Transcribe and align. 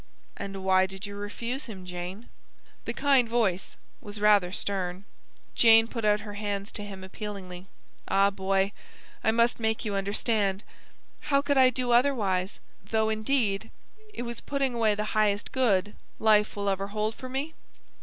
"And 0.35 0.63
why 0.63 0.87
did 0.87 1.05
you 1.05 1.15
refuse 1.15 1.67
him, 1.67 1.85
Jane?" 1.85 2.27
The 2.85 2.91
kind 2.93 3.29
voice 3.29 3.75
was 4.01 4.19
rather 4.19 4.51
stern. 4.51 5.05
Jane 5.53 5.87
put 5.87 6.03
out 6.03 6.21
her 6.21 6.33
hands 6.33 6.71
to 6.71 6.83
him 6.83 7.03
appealingly. 7.03 7.67
"Ah, 8.07 8.31
Boy, 8.31 8.71
I 9.23 9.29
must 9.29 9.59
make 9.59 9.85
you 9.85 9.93
understand! 9.93 10.63
How 11.29 11.43
could 11.43 11.59
I 11.59 11.69
do 11.69 11.91
otherwise, 11.91 12.59
though, 12.83 13.09
indeed, 13.09 13.69
it 14.11 14.23
was 14.23 14.41
putting 14.41 14.73
away 14.73 14.95
the 14.95 15.03
highest 15.13 15.51
good 15.51 15.93
life 16.17 16.55
will 16.55 16.67
ever 16.67 16.87
hold 16.87 17.13
for 17.13 17.29
me? 17.29 17.53